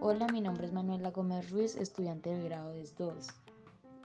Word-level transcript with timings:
Hola, 0.00 0.26
mi 0.32 0.40
nombre 0.40 0.66
es 0.66 0.72
Manuela 0.72 1.10
Gómez 1.10 1.50
Ruiz, 1.50 1.76
estudiante 1.76 2.30
del 2.30 2.44
grado 2.44 2.72
de 2.72 2.88
2. 2.96 3.28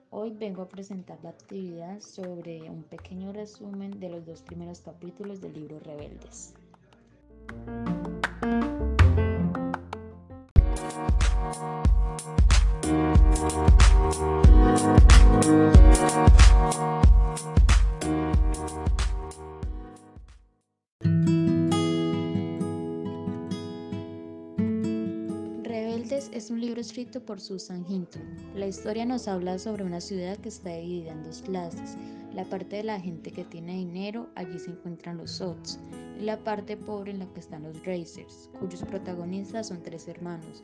Hoy 0.09 0.31
vengo 0.31 0.62
a 0.63 0.67
presentar 0.67 1.17
la 1.23 1.29
actividad 1.29 2.01
sobre 2.01 2.70
un 2.70 2.83
pequeño 2.83 3.31
resumen 3.31 3.97
de 3.97 4.09
los 4.09 4.25
dos 4.25 4.41
primeros 4.41 4.81
capítulos 4.81 5.39
del 5.39 5.54
libro 5.54 5.79
Rebeldes. 5.79 6.54
Rebeldes 26.05 26.30
es 26.36 26.52
un 26.52 26.62
libro 26.62 26.80
escrito 26.80 27.20
por 27.20 27.41
Susan 27.41 27.84
Hinton. 27.90 28.22
La 28.54 28.68
historia 28.68 29.08
nos 29.08 29.27
habla 29.27 29.58
sobre 29.58 29.84
una 29.84 30.00
ciudad 30.00 30.38
que 30.38 30.50
está 30.50 30.76
dividida 30.76 31.13
en 31.13 31.23
dos 31.23 31.41
clases. 31.41 31.98
La 32.36 32.46
parte 32.46 32.76
de 32.76 32.84
la 32.84 33.00
gente 33.00 33.32
que 33.32 33.44
tiene 33.44 33.73
dinero, 33.73 34.30
allí 34.36 34.60
se 34.60 34.70
encuentran 34.70 35.18
los 35.18 35.32
Sots, 35.32 35.80
y 36.20 36.26
la 36.26 36.38
parte 36.44 36.77
pobre 36.77 37.10
en 37.10 37.18
la 37.18 37.34
que 37.34 37.40
están 37.40 37.63
los 37.63 37.84
Racers, 37.84 38.52
cuyos 38.60 38.84
protagonistas 38.84 39.70
son 39.70 39.82
tres 39.82 40.08
hermanos, 40.08 40.63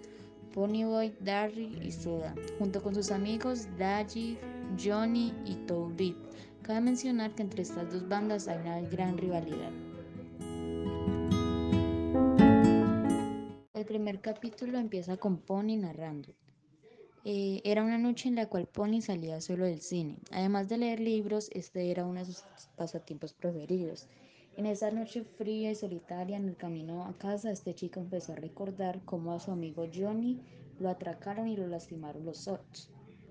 Ponyboy, 0.54 1.12
Darry 1.22 1.76
y 1.84 1.92
Soda, 1.92 2.36
junto 2.60 2.84
con 2.84 2.94
sus 2.94 3.10
amigos 3.10 3.66
Daji, 3.80 4.38
Johnny 4.80 5.34
y 5.46 5.56
Toadbeat. 5.66 6.18
Cabe 6.62 6.82
mencionar 6.82 7.34
que 7.34 7.42
entre 7.42 7.64
estas 7.64 7.92
dos 7.92 8.08
bandas 8.08 8.48
hay 8.48 8.60
una 8.60 8.82
gran 8.82 9.18
rivalidad. 9.18 9.72
Primer 13.92 14.22
capítulo 14.22 14.78
empieza 14.78 15.18
con 15.18 15.36
Pony 15.36 15.76
narrando. 15.76 16.30
Eh, 17.26 17.60
era 17.66 17.84
una 17.84 17.98
noche 17.98 18.30
en 18.30 18.36
la 18.36 18.48
cual 18.48 18.66
Pony 18.66 19.02
salía 19.02 19.42
solo 19.42 19.66
del 19.66 19.82
cine. 19.82 20.18
Además 20.32 20.70
de 20.70 20.78
leer 20.78 21.02
libros, 21.02 21.50
este 21.52 21.92
era 21.92 22.06
uno 22.06 22.22
de 22.22 22.28
sus 22.28 22.42
pasatiempos 22.78 23.34
preferidos. 23.34 24.08
En 24.56 24.66
esa 24.66 24.92
noche 24.92 25.26
fría 25.26 25.72
y 25.72 25.76
solitaria 25.76 26.38
en 26.38 26.48
el 26.48 26.56
camino 26.56 27.04
a 27.04 27.18
casa, 27.18 27.52
este 27.52 27.76
chico 27.76 28.00
empezó 28.00 28.32
a 28.32 28.38
recordar 28.38 29.02
cómo 29.04 29.34
a 29.34 29.42
su 29.42 29.52
amigo 29.52 29.86
Johnny 29.94 30.40
lo 30.80 30.90
atracaron 30.90 31.50
y 31.50 31.58
lo 31.58 31.68
lastimaron 31.68 32.24
los 32.24 32.38
Sots. 32.38 32.90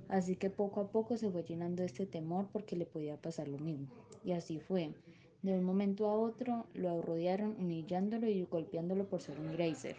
Así 0.09 0.37
que 0.37 0.51
poco 0.51 0.83
a 0.83 0.89
poco 0.89 1.17
se 1.17 1.31
fue 1.31 1.43
llenando 1.43 1.83
este 1.83 2.05
temor 2.05 2.49
porque 2.53 2.77
le 2.77 2.85
podía 2.85 3.17
pasar 3.17 3.49
lo 3.49 3.59
mismo. 3.59 3.89
Y 4.23 4.33
así 4.33 4.61
fue. 4.61 4.93
De 5.41 5.55
un 5.55 5.65
momento 5.65 6.07
a 6.07 6.19
otro 6.19 6.67
lo 6.75 7.01
rodearon 7.01 7.57
humillándolo 7.59 8.29
y 8.29 8.45
golpeándolo 8.45 9.09
por 9.09 9.23
ser 9.23 9.41
un 9.41 9.53
Grazer. 9.53 9.97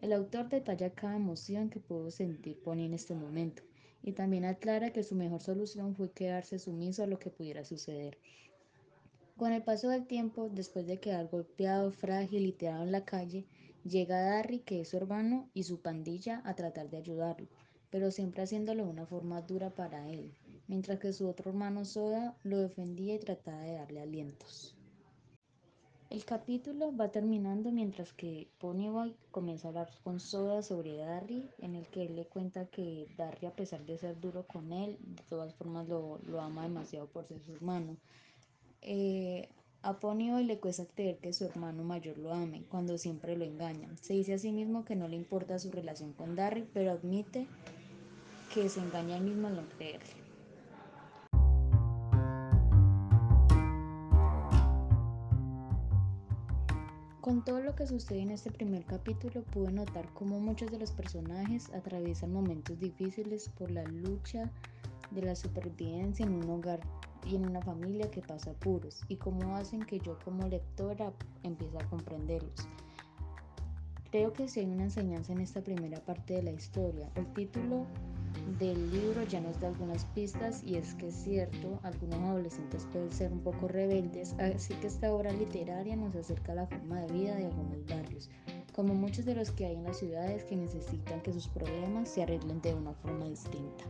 El 0.00 0.14
autor 0.14 0.48
detalla 0.48 0.94
cada 0.94 1.16
emoción 1.16 1.68
que 1.68 1.78
pudo 1.78 2.10
sentir 2.10 2.58
Pony 2.62 2.86
en 2.86 2.94
este 2.94 3.14
momento 3.14 3.62
y 4.02 4.12
también 4.12 4.46
aclara 4.46 4.94
que 4.94 5.02
su 5.02 5.14
mejor 5.14 5.42
solución 5.42 5.94
fue 5.94 6.10
quedarse 6.10 6.58
sumiso 6.58 7.02
a 7.02 7.06
lo 7.06 7.18
que 7.18 7.28
pudiera 7.28 7.66
suceder. 7.66 8.16
Con 9.36 9.52
el 9.52 9.62
paso 9.62 9.90
del 9.90 10.06
tiempo, 10.06 10.48
después 10.48 10.86
de 10.86 11.00
quedar 11.00 11.28
golpeado, 11.28 11.92
frágil 11.92 12.46
y 12.46 12.52
tirado 12.52 12.82
en 12.82 12.92
la 12.92 13.04
calle, 13.04 13.46
llega 13.84 14.22
Darry, 14.22 14.60
que 14.60 14.80
es 14.80 14.88
su 14.88 14.96
hermano, 14.96 15.50
y 15.52 15.64
su 15.64 15.80
pandilla 15.82 16.40
a 16.46 16.54
tratar 16.54 16.88
de 16.88 16.96
ayudarlo, 16.96 17.48
pero 17.90 18.10
siempre 18.10 18.42
haciéndolo 18.42 18.84
de 18.84 18.90
una 18.90 19.06
forma 19.06 19.42
dura 19.42 19.68
para 19.68 20.10
él, 20.10 20.32
mientras 20.66 20.98
que 20.98 21.12
su 21.12 21.28
otro 21.28 21.50
hermano 21.50 21.84
Soda 21.84 22.38
lo 22.42 22.58
defendía 22.58 23.16
y 23.16 23.18
trataba 23.18 23.62
de 23.62 23.74
darle 23.74 24.00
alientos. 24.00 24.79
El 26.10 26.24
capítulo 26.24 26.92
va 26.96 27.12
terminando 27.12 27.70
mientras 27.70 28.12
que 28.12 28.48
Ponyboy 28.58 29.14
comienza 29.30 29.68
a 29.68 29.70
hablar 29.70 29.90
con 30.02 30.18
Soda 30.18 30.60
sobre 30.60 30.96
Darry, 30.96 31.48
en 31.58 31.76
el 31.76 31.86
que 31.86 32.02
él 32.02 32.16
le 32.16 32.26
cuenta 32.26 32.66
que 32.66 33.06
Darry, 33.16 33.46
a 33.46 33.54
pesar 33.54 33.86
de 33.86 33.96
ser 33.96 34.20
duro 34.20 34.44
con 34.44 34.72
él, 34.72 34.98
de 35.00 35.22
todas 35.28 35.54
formas 35.54 35.88
lo, 35.88 36.18
ama 36.40 36.64
demasiado 36.64 37.06
por 37.06 37.28
ser 37.28 37.40
su 37.44 37.52
hermano. 37.52 37.96
Eh, 38.82 39.48
a 39.82 40.00
Ponyboy 40.00 40.42
le 40.42 40.58
cuesta 40.58 40.84
creer 40.84 41.18
que 41.18 41.32
su 41.32 41.44
hermano 41.44 41.84
mayor 41.84 42.18
lo 42.18 42.34
ame, 42.34 42.64
cuando 42.68 42.98
siempre 42.98 43.36
lo 43.36 43.44
engaña. 43.44 43.96
Se 44.00 44.14
dice 44.14 44.34
a 44.34 44.38
sí 44.38 44.50
mismo 44.50 44.84
que 44.84 44.96
no 44.96 45.06
le 45.06 45.14
importa 45.14 45.60
su 45.60 45.70
relación 45.70 46.12
con 46.12 46.34
Darry, 46.34 46.68
pero 46.74 46.90
admite 46.90 47.46
que 48.52 48.68
se 48.68 48.80
engaña 48.80 49.16
él 49.16 49.22
mismo 49.22 49.46
al 49.46 49.54
no 49.54 49.68
creerle. 49.78 50.19
Con 57.20 57.44
todo 57.44 57.60
lo 57.60 57.74
que 57.74 57.86
sucede 57.86 58.20
en 58.20 58.30
este 58.30 58.50
primer 58.50 58.82
capítulo, 58.86 59.42
pude 59.42 59.70
notar 59.70 60.08
cómo 60.14 60.40
muchos 60.40 60.70
de 60.70 60.78
los 60.78 60.90
personajes 60.90 61.68
atraviesan 61.74 62.32
momentos 62.32 62.78
difíciles 62.78 63.50
por 63.58 63.70
la 63.70 63.84
lucha 63.84 64.50
de 65.10 65.22
la 65.22 65.36
supervivencia 65.36 66.24
en 66.24 66.32
un 66.32 66.48
hogar 66.48 66.80
y 67.26 67.36
en 67.36 67.46
una 67.46 67.60
familia 67.60 68.10
que 68.10 68.22
pasa 68.22 68.52
apuros 68.52 69.02
y 69.08 69.16
cómo 69.16 69.54
hacen 69.56 69.82
que 69.82 69.98
yo 69.98 70.18
como 70.24 70.48
lectora 70.48 71.12
empiece 71.42 71.76
a 71.76 71.84
comprenderlos. 71.90 72.66
Creo 74.10 74.32
que 74.32 74.48
sí 74.48 74.60
hay 74.60 74.66
una 74.70 74.84
enseñanza 74.84 75.32
en 75.32 75.40
esta 75.40 75.60
primera 75.60 76.00
parte 76.00 76.34
de 76.34 76.42
la 76.42 76.52
historia. 76.52 77.10
El 77.16 77.30
título 77.34 77.84
del 78.58 78.90
libro 78.90 79.22
ya 79.24 79.40
nos 79.40 79.58
da 79.60 79.68
algunas 79.68 80.04
pistas 80.06 80.62
y 80.64 80.76
es 80.76 80.94
que 80.94 81.08
es 81.08 81.14
cierto, 81.14 81.78
algunos 81.82 82.18
adolescentes 82.20 82.86
pueden 82.92 83.12
ser 83.12 83.32
un 83.32 83.40
poco 83.40 83.68
rebeldes, 83.68 84.34
así 84.38 84.74
que 84.74 84.86
esta 84.86 85.12
obra 85.12 85.32
literaria 85.32 85.96
nos 85.96 86.14
acerca 86.14 86.52
a 86.52 86.56
la 86.56 86.66
forma 86.66 87.00
de 87.00 87.12
vida 87.12 87.34
de 87.36 87.46
algunos 87.46 87.86
barrios, 87.86 88.30
como 88.74 88.94
muchos 88.94 89.24
de 89.24 89.34
los 89.34 89.50
que 89.50 89.66
hay 89.66 89.76
en 89.76 89.84
las 89.84 89.98
ciudades 89.98 90.44
que 90.44 90.56
necesitan 90.56 91.20
que 91.20 91.32
sus 91.32 91.48
problemas 91.48 92.08
se 92.08 92.22
arreglen 92.22 92.60
de 92.60 92.74
una 92.74 92.92
forma 92.94 93.26
distinta. 93.26 93.84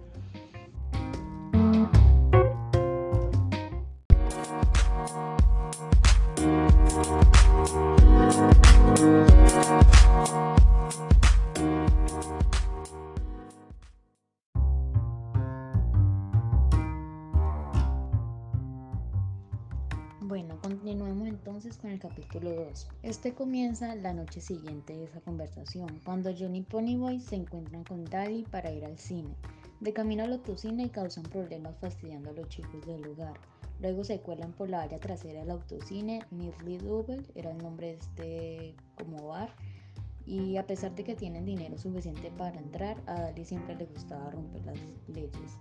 Continuemos 20.70 21.26
entonces 21.26 21.76
con 21.78 21.91
el 21.91 21.98
capítulo 21.98 22.54
2. 22.54 22.88
Este 23.03 23.34
comienza 23.34 23.97
la 23.97 24.14
noche 24.14 24.41
siguiente 24.41 24.97
de 24.97 25.03
esa 25.03 25.20
conversación, 25.20 26.00
cuando 26.04 26.31
Johnny 26.32 26.58
y 26.58 26.62
Ponyboy 26.62 27.19
se 27.19 27.34
encuentran 27.34 27.82
con 27.82 28.04
Daddy 28.04 28.44
para 28.44 28.70
ir 28.70 28.84
al 28.84 28.97
cine. 28.97 29.34
De 29.81 29.92
camino 29.92 30.22
al 30.22 30.32
autocine 30.32 30.84
y 30.84 30.88
causan 30.88 31.25
problemas 31.25 31.76
fastidiando 31.81 32.31
a 32.31 32.34
los 32.34 32.48
chicos 32.50 32.86
del 32.86 33.03
lugar. 33.03 33.34
Luego 33.81 34.04
se 34.04 34.20
cuelan 34.20 34.53
por 34.53 34.69
la 34.69 34.82
área 34.82 35.00
trasera 35.00 35.41
del 35.41 35.50
autocine. 35.50 36.25
Mirly 36.31 36.78
Double 36.78 37.25
era 37.34 37.50
el 37.50 37.58
nombre 37.58 37.88
de 37.88 37.94
este 37.94 38.75
como 38.97 39.26
bar. 39.26 39.52
Y 40.25 40.56
a 40.56 40.69
pesar 40.69 40.94
de 40.94 41.02
que 41.02 41.16
tienen 41.16 41.47
dinero 41.47 41.78
suficiente 41.78 42.31
para 42.38 42.60
entrar, 42.60 42.97
a 43.06 43.14
Dali 43.22 43.44
siempre 43.44 43.75
le 43.75 43.87
gustaba 43.87 44.31
romper 44.31 44.64
las 44.66 44.78
leyes. 45.08 45.58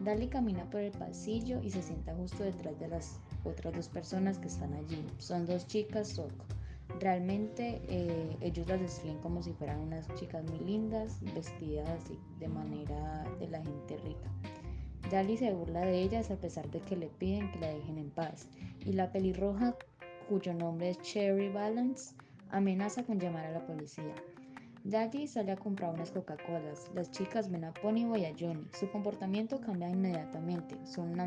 Dali 0.00 0.28
camina 0.28 0.64
por 0.70 0.80
el 0.80 0.92
pasillo 0.92 1.60
y 1.62 1.70
se 1.70 1.82
sienta 1.82 2.14
justo 2.14 2.42
detrás 2.42 2.78
de 2.80 2.88
las 2.88 3.20
otras 3.44 3.74
dos 3.74 3.88
personas 3.88 4.38
que 4.38 4.48
están 4.48 4.72
allí. 4.72 5.04
Son 5.18 5.44
dos 5.44 5.66
chicas 5.66 6.08
Soco. 6.08 6.46
Realmente 6.98 7.82
eh, 7.86 8.36
ellos 8.40 8.66
las 8.66 8.80
describen 8.80 9.18
como 9.18 9.42
si 9.42 9.52
fueran 9.52 9.78
unas 9.78 10.12
chicas 10.14 10.42
muy 10.44 10.58
lindas, 10.60 11.20
vestidas 11.34 11.88
así 11.88 12.18
de 12.38 12.48
manera 12.48 13.24
de 13.38 13.48
la 13.48 13.62
gente 13.62 13.98
rica. 13.98 14.30
Dali 15.10 15.36
se 15.36 15.52
burla 15.52 15.80
de 15.80 16.02
ellas 16.02 16.30
a 16.30 16.36
pesar 16.36 16.70
de 16.70 16.80
que 16.80 16.96
le 16.96 17.08
piden 17.08 17.52
que 17.52 17.58
la 17.58 17.68
dejen 17.68 17.98
en 17.98 18.10
paz. 18.10 18.48
Y 18.86 18.92
la 18.92 19.12
pelirroja, 19.12 19.76
cuyo 20.28 20.54
nombre 20.54 20.90
es 20.90 21.02
Cherry 21.02 21.50
Balance, 21.50 22.14
amenaza 22.50 23.04
con 23.04 23.20
llamar 23.20 23.44
a 23.44 23.50
la 23.50 23.66
policía. 23.66 24.14
Dali 24.84 25.28
sale 25.28 25.52
a 25.52 25.56
comprar 25.56 25.92
unas 25.92 26.10
Coca-Colas. 26.10 26.90
Las 26.94 27.10
chicas 27.10 27.50
ven 27.50 27.64
a 27.64 27.72
Ponyboy 27.74 28.22
y 28.22 28.24
a 28.24 28.34
Johnny. 28.38 28.66
Su 28.72 28.90
comportamiento 28.90 29.60
cambia 29.60 29.90
inmediatamente. 29.90 30.74
Son 30.86 31.20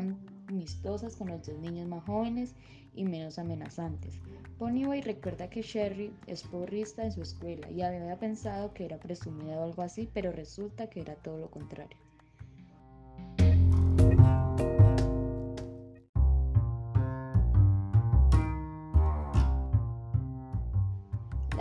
amistosas 0.48 1.14
con 1.14 1.28
los 1.28 1.46
dos 1.46 1.56
niños 1.58 1.86
más 1.86 2.02
jóvenes 2.04 2.54
y 2.94 3.04
menos 3.04 3.38
amenazantes. 3.38 4.20
Ponyboy 4.58 5.02
recuerda 5.02 5.48
que 5.48 5.62
Sherry 5.62 6.12
es 6.26 6.42
porrista 6.42 7.04
en 7.04 7.12
su 7.12 7.22
escuela 7.22 7.70
y 7.70 7.82
había 7.82 8.18
pensado 8.18 8.74
que 8.74 8.86
era 8.86 8.98
presumida 8.98 9.60
o 9.60 9.64
algo 9.64 9.82
así, 9.82 10.08
pero 10.12 10.32
resulta 10.32 10.90
que 10.90 11.00
era 11.00 11.14
todo 11.14 11.38
lo 11.38 11.50
contrario. 11.50 11.96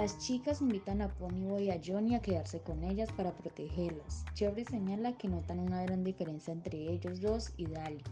Las 0.03 0.17
chicas 0.17 0.59
invitan 0.59 1.01
a 1.01 1.07
Ponyboy 1.07 1.63
y 1.63 1.71
a 1.71 1.79
Johnny 1.81 2.13
a 2.13 2.21
quedarse 2.21 2.59
con 2.59 2.83
ellas 2.83 3.09
para 3.13 3.31
protegerlas. 3.31 4.25
Cherry 4.33 4.65
señala 4.65 5.17
que 5.17 5.29
notan 5.29 5.59
una 5.59 5.81
gran 5.81 6.03
diferencia 6.03 6.51
entre 6.51 6.91
ellos 6.91 7.21
dos 7.21 7.53
y 7.55 7.67
Dali. 7.67 8.03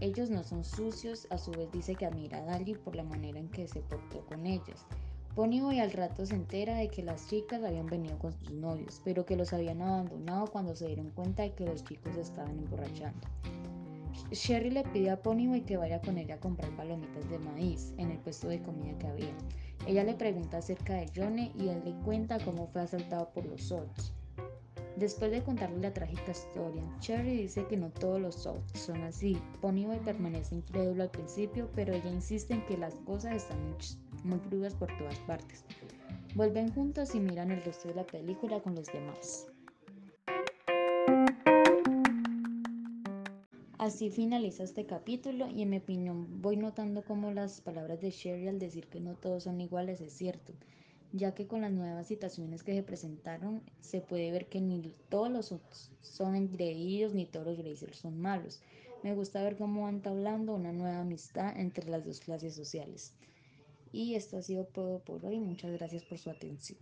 Ellos 0.00 0.28
no 0.28 0.42
son 0.42 0.62
sucios, 0.62 1.26
a 1.30 1.38
su 1.38 1.50
vez 1.52 1.72
dice 1.72 1.94
que 1.94 2.04
admira 2.04 2.36
a 2.36 2.44
Dali 2.44 2.74
por 2.74 2.94
la 2.94 3.04
manera 3.04 3.38
en 3.38 3.48
que 3.48 3.66
se 3.66 3.80
portó 3.80 4.26
con 4.26 4.44
ellas. 4.44 4.84
Ponyboy 5.34 5.80
al 5.80 5.92
rato 5.92 6.26
se 6.26 6.34
entera 6.34 6.74
de 6.74 6.88
que 6.88 7.02
las 7.02 7.26
chicas 7.26 7.64
habían 7.64 7.86
venido 7.86 8.18
con 8.18 8.34
sus 8.34 8.50
novios, 8.50 9.00
pero 9.02 9.24
que 9.24 9.36
los 9.36 9.54
habían 9.54 9.80
abandonado 9.80 10.48
cuando 10.48 10.76
se 10.76 10.88
dieron 10.88 11.12
cuenta 11.12 11.44
de 11.44 11.54
que 11.54 11.64
los 11.64 11.82
chicos 11.82 12.14
estaban 12.18 12.58
emborrachando. 12.58 13.26
Sherry 14.30 14.70
le 14.70 14.84
pide 14.84 15.10
a 15.10 15.22
Ponyboy 15.22 15.62
que 15.62 15.78
vaya 15.78 16.00
con 16.02 16.18
ella 16.18 16.34
a 16.34 16.40
comprar 16.40 16.70
palomitas 16.76 17.28
de 17.30 17.38
maíz 17.38 17.94
en 17.96 18.10
el 18.10 18.18
puesto 18.18 18.48
de 18.48 18.60
comida 18.60 18.98
que 18.98 19.06
había. 19.06 19.34
Ella 19.86 20.04
le 20.04 20.14
pregunta 20.14 20.58
acerca 20.58 20.94
de 20.94 21.10
Johnny 21.14 21.52
y 21.58 21.68
él 21.68 21.82
le 21.84 21.92
cuenta 22.04 22.38
cómo 22.44 22.68
fue 22.68 22.82
asaltado 22.82 23.30
por 23.30 23.44
los 23.46 23.62
Souls. 23.62 24.12
Después 24.96 25.30
de 25.30 25.42
contarle 25.42 25.80
la 25.80 25.92
trágica 25.92 26.30
historia, 26.30 26.84
Sherry 27.00 27.36
dice 27.36 27.66
que 27.66 27.76
no 27.76 27.90
todos 27.90 28.20
los 28.20 28.36
Souls 28.36 28.62
son 28.74 29.02
así. 29.02 29.36
Ponyboy 29.60 29.98
permanece 30.04 30.54
incrédulo 30.54 31.02
al 31.02 31.10
principio, 31.10 31.68
pero 31.74 31.94
ella 31.94 32.10
insiste 32.10 32.54
en 32.54 32.64
que 32.66 32.76
las 32.76 32.94
cosas 33.06 33.36
están 33.36 33.58
muy 34.22 34.38
crudas 34.38 34.74
por 34.74 34.96
todas 34.98 35.18
partes. 35.20 35.64
Vuelven 36.34 36.72
juntos 36.72 37.14
y 37.14 37.20
miran 37.20 37.50
el 37.50 37.62
resto 37.62 37.88
de 37.88 37.94
la 37.94 38.06
película 38.06 38.60
con 38.60 38.74
los 38.74 38.86
demás. 38.86 39.51
Así 43.82 44.10
finaliza 44.10 44.62
este 44.62 44.86
capítulo 44.86 45.48
y 45.48 45.62
en 45.62 45.70
mi 45.70 45.78
opinión 45.78 46.40
voy 46.40 46.56
notando 46.56 47.02
como 47.02 47.32
las 47.32 47.60
palabras 47.60 48.00
de 48.00 48.12
Sherry 48.12 48.46
al 48.46 48.60
decir 48.60 48.86
que 48.86 49.00
no 49.00 49.16
todos 49.16 49.42
son 49.42 49.60
iguales 49.60 50.00
es 50.00 50.12
cierto, 50.12 50.52
ya 51.10 51.34
que 51.34 51.48
con 51.48 51.62
las 51.62 51.72
nuevas 51.72 52.06
situaciones 52.06 52.62
que 52.62 52.74
se 52.74 52.84
presentaron 52.84 53.60
se 53.80 54.00
puede 54.00 54.30
ver 54.30 54.46
que 54.46 54.60
ni 54.60 54.94
todos 55.08 55.32
los 55.32 55.52
son 56.00 56.36
engreídos 56.36 57.12
ni 57.12 57.26
todos 57.26 57.44
los 57.44 57.58
Gracers 57.58 57.98
son 57.98 58.20
malos. 58.20 58.62
Me 59.02 59.16
gusta 59.16 59.42
ver 59.42 59.56
cómo 59.56 59.82
van 59.82 59.96
entablando 59.96 60.54
una 60.54 60.72
nueva 60.72 61.00
amistad 61.00 61.58
entre 61.58 61.90
las 61.90 62.04
dos 62.04 62.20
clases 62.20 62.54
sociales. 62.54 63.14
Y 63.90 64.14
esto 64.14 64.36
ha 64.36 64.42
sido 64.42 64.64
todo 64.64 65.00
por 65.00 65.26
hoy. 65.26 65.40
Muchas 65.40 65.72
gracias 65.72 66.04
por 66.04 66.18
su 66.18 66.30
atención. 66.30 66.78